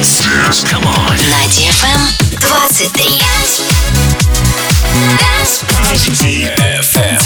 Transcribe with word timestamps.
Dance. 0.00 0.24
Dance. 0.24 0.64
Come 0.64 0.86
on. 0.86 1.12
На 1.28 1.44
DFM 1.52 2.00
23. 2.40 3.20
Dance. 5.18 5.60
DFM. 6.16 7.20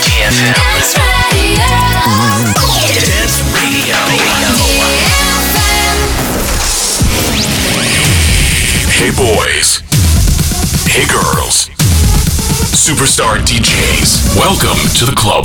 DFM. 0.00 0.56
Dance 0.56 1.12
Radio. 3.04 3.04
Dance 3.04 3.36
Radio. 3.52 3.96
Hey 8.96 9.10
boys. 9.12 9.84
Hey 10.88 11.04
girls. 11.04 11.68
Superstar 12.72 13.36
DJs. 13.44 14.38
Welcome 14.38 14.80
to 14.94 15.04
the 15.04 15.14
club. 15.14 15.44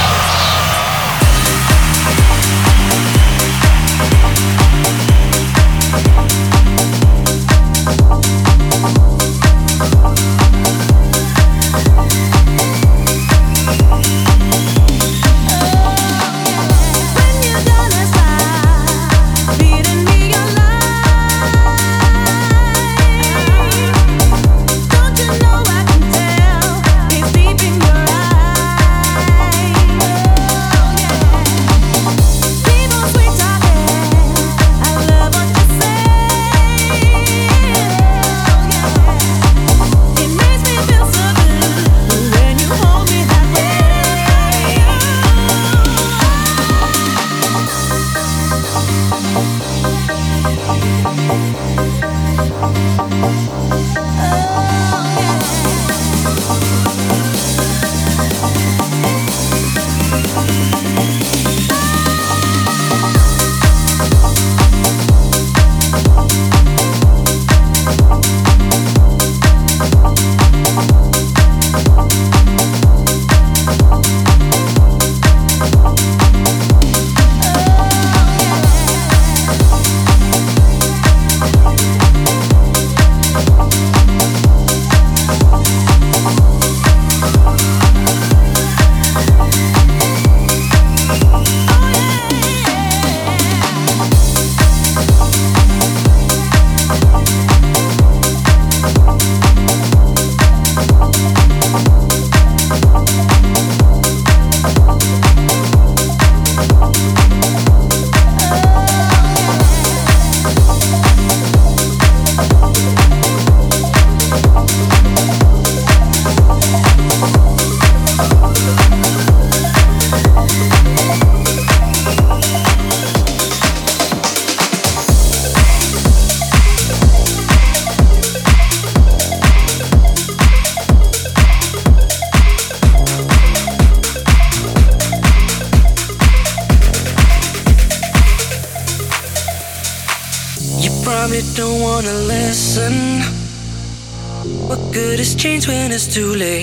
Too 146.11 146.35
late. 146.35 146.60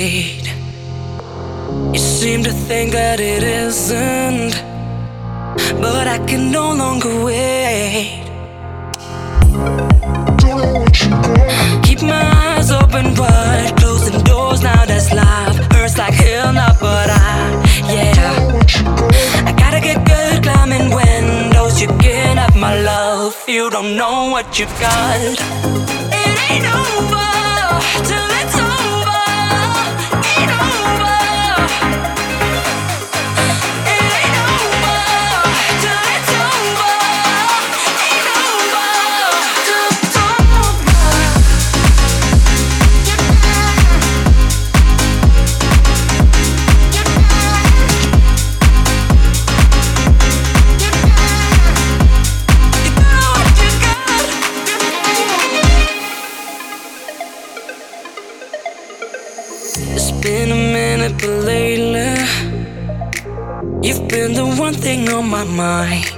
My 65.58 66.17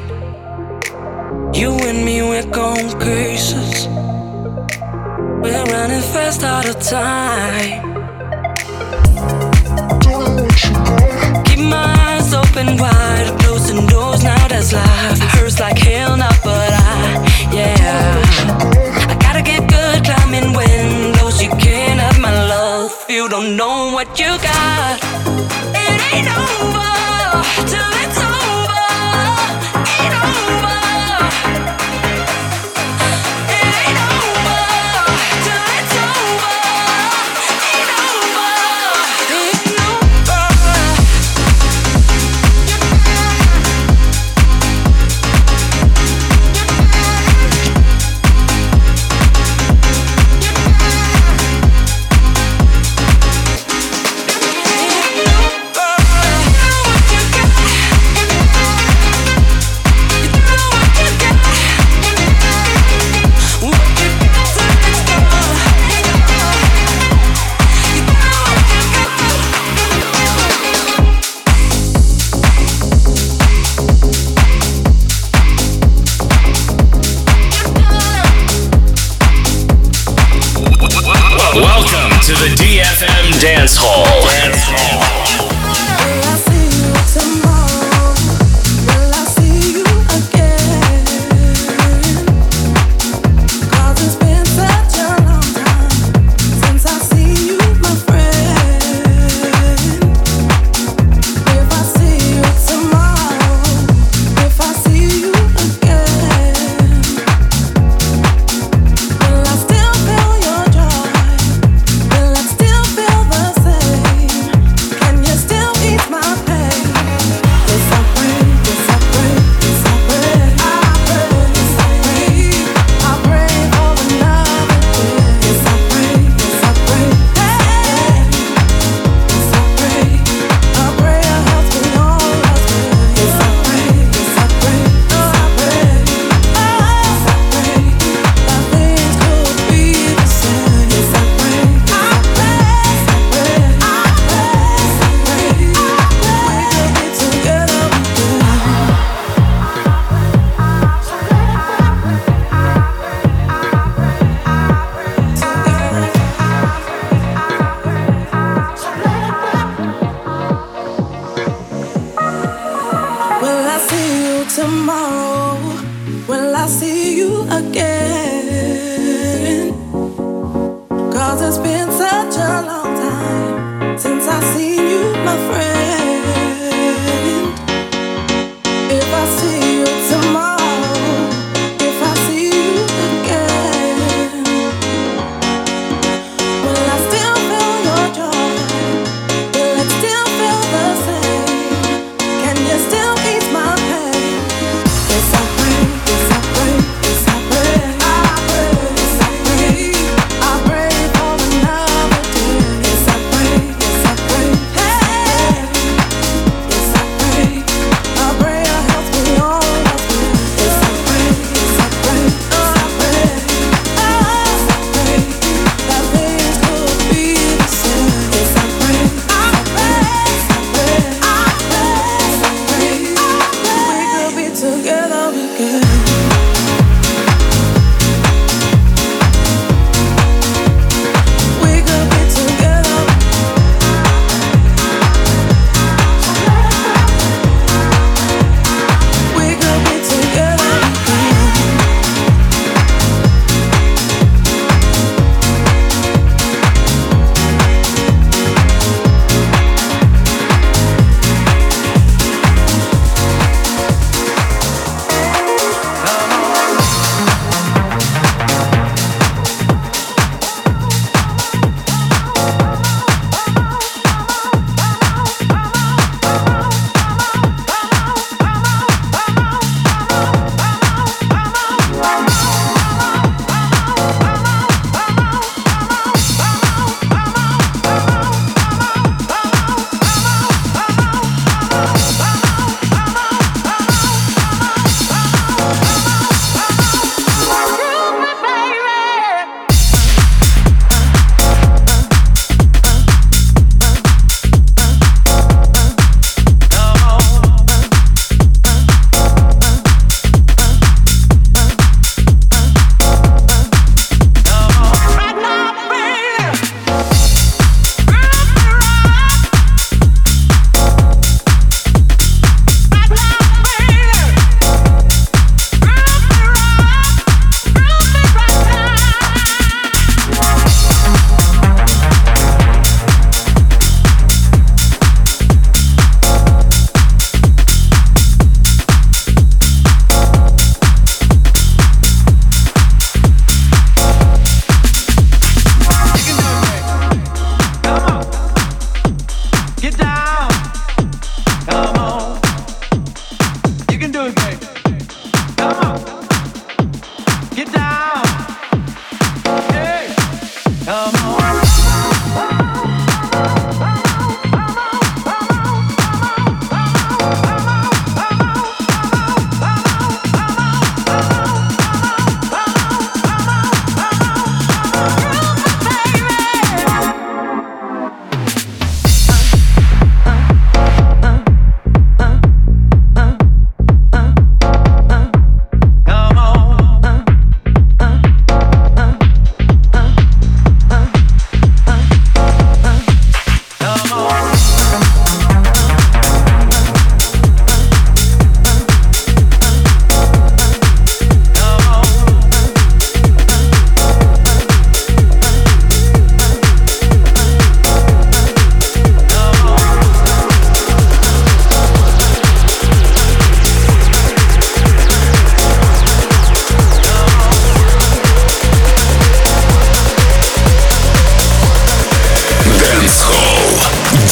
好 83.82 84.19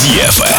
DFM. 0.09 0.58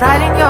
Riding 0.00 0.38
your 0.38 0.49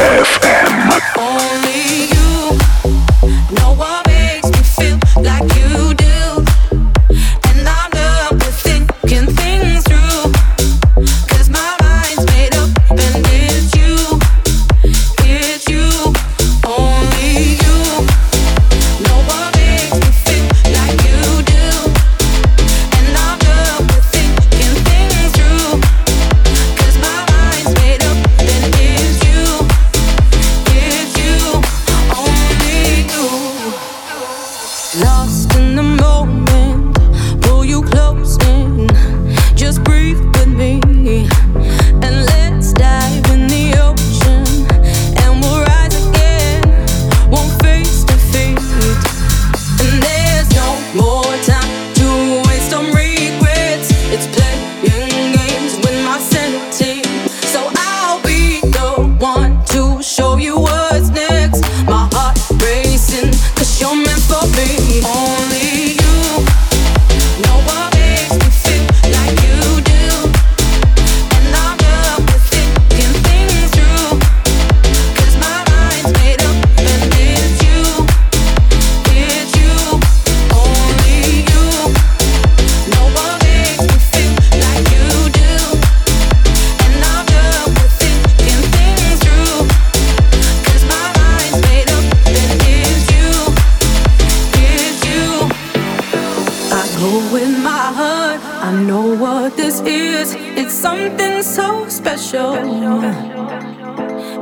FM. 0.00 0.59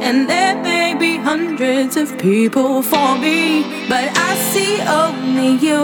and 0.08 0.26
there 0.26 0.56
may 0.62 0.94
be 0.94 1.18
hundreds 1.18 1.94
of 1.98 2.16
people 2.16 2.82
for 2.82 3.18
me, 3.18 3.62
but 3.90 4.08
I 4.16 4.30
see 4.52 4.80
only 5.02 5.50
you. 5.66 5.82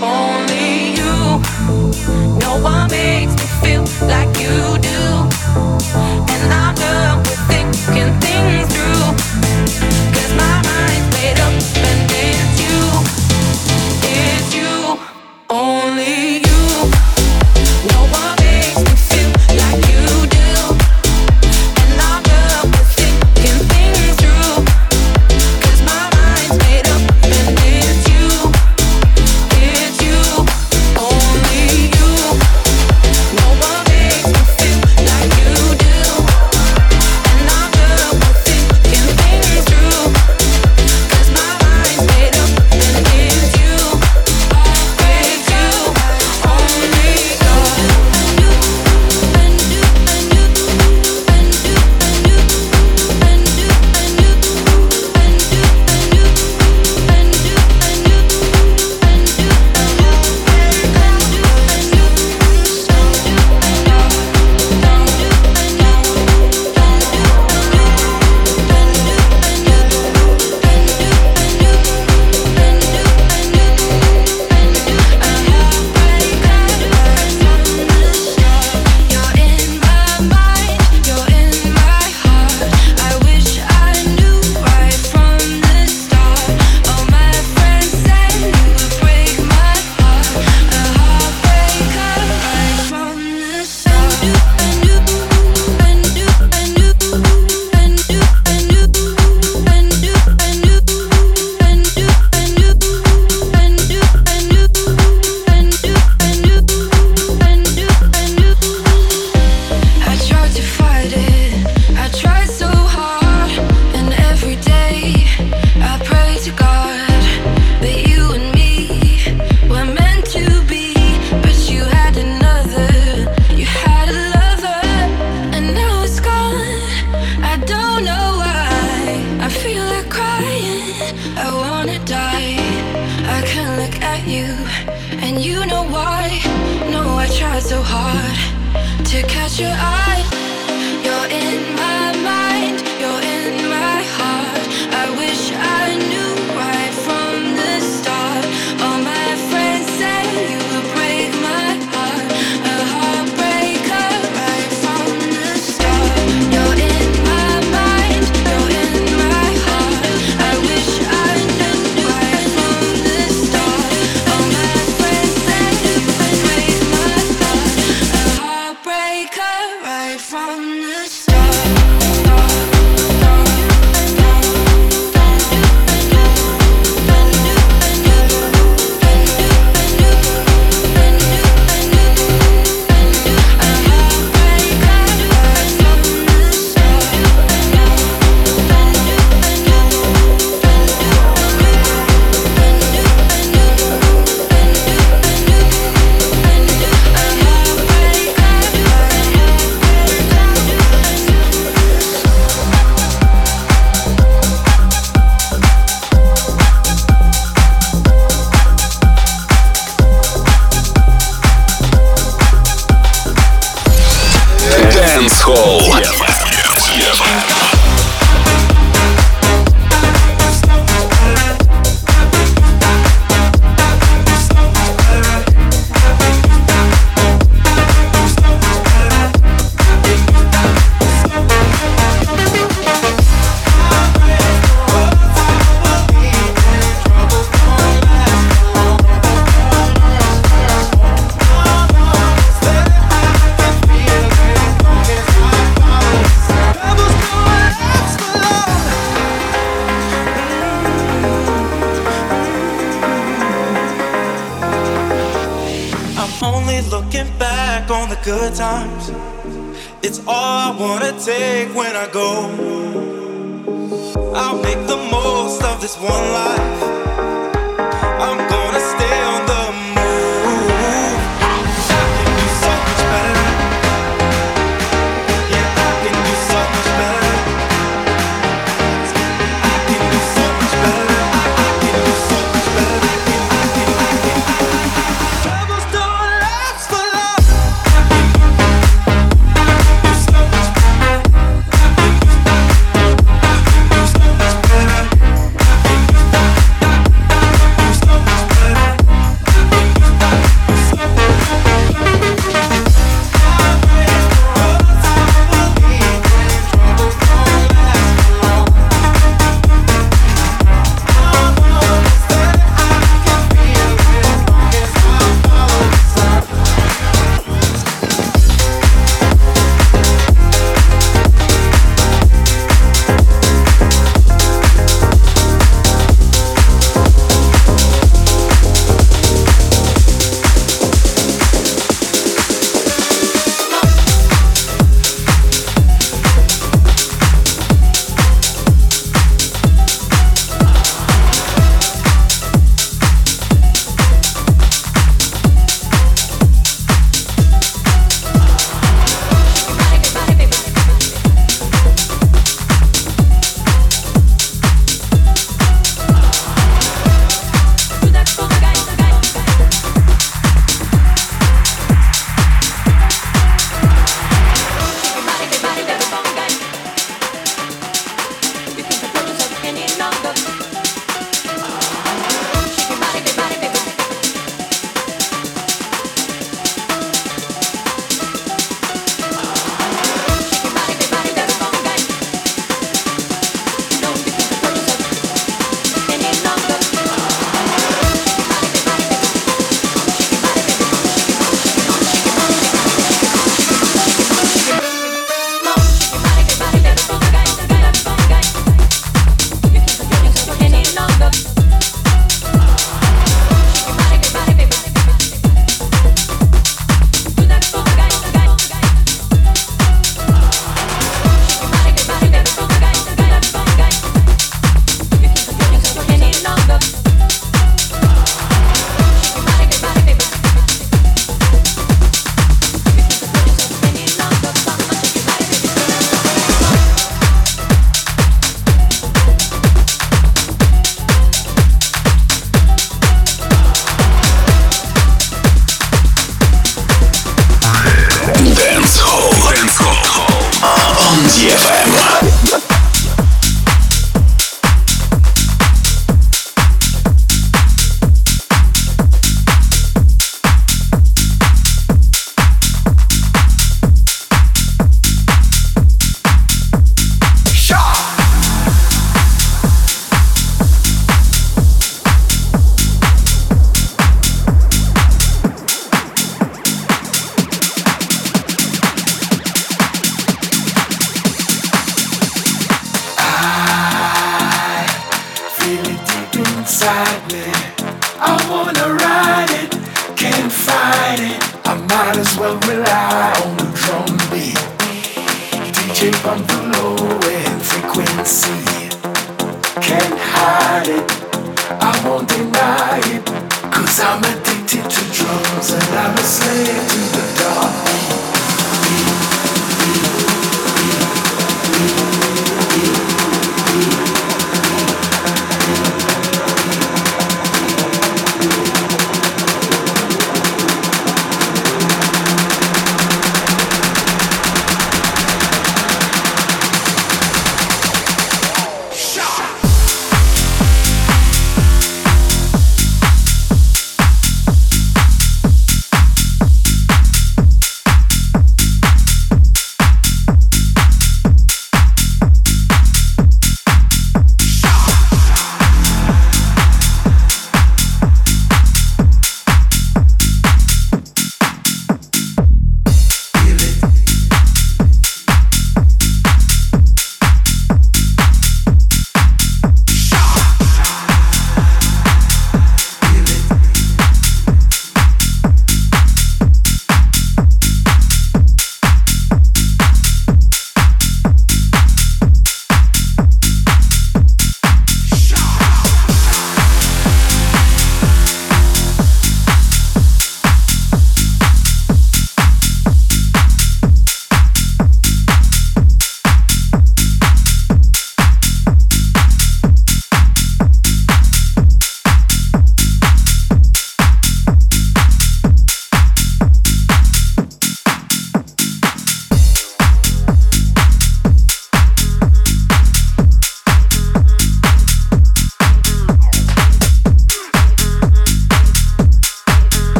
Only 0.00 0.94
you. 1.00 1.14
No 2.38 2.60
one 2.62 2.88
makes 2.92 3.34
me 3.40 3.46
feel 3.60 3.84
like 4.06 4.30
you 4.38 4.78
do. 4.78 5.01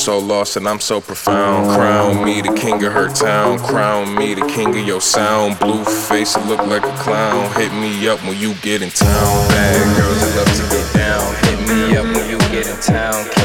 so 0.00 0.18
lost 0.18 0.56
and 0.56 0.66
I'm 0.66 0.80
so 0.80 0.98
profound. 1.00 1.68
Crown 1.70 2.24
me 2.24 2.40
the 2.40 2.54
king 2.54 2.82
of 2.84 2.92
her 2.92 3.08
town. 3.08 3.58
Crown 3.58 4.14
me 4.14 4.32
the 4.32 4.46
king 4.46 4.70
of 4.70 4.86
your 4.86 5.00
sound. 5.00 5.58
Blue 5.58 5.84
face, 5.84 6.36
I 6.36 6.48
look 6.48 6.66
like 6.66 6.82
a 6.82 6.96
clown. 6.96 7.52
Hit 7.52 7.70
me 7.74 8.08
up 8.08 8.18
when 8.24 8.38
you 8.38 8.54
get 8.62 8.80
in 8.80 8.88
town. 8.90 9.48
Bad 9.48 9.96
girls, 9.96 10.22
I 10.22 10.36
love 10.36 10.56
to 10.56 10.74
get 10.74 10.94
down. 10.94 11.34
Hit 11.44 11.68
me 11.68 11.96
up 11.96 12.04
when 12.16 12.30
you 12.30 12.38
get 12.48 12.66
in 12.66 12.80
town. 12.80 13.39